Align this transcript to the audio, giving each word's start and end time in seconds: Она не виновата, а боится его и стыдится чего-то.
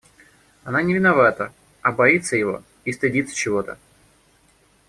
Она 0.63 0.81
не 0.81 0.95
виновата, 0.95 1.53
а 1.83 1.91
боится 1.91 2.35
его 2.35 2.63
и 2.85 2.91
стыдится 2.91 3.35
чего-то. 3.35 3.77